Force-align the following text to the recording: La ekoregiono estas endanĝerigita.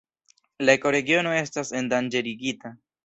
La 0.69 0.75
ekoregiono 0.79 1.35
estas 1.41 1.73
endanĝerigita. 1.81 2.77